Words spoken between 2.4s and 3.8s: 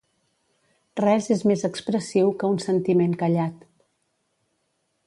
que un sentiment callat.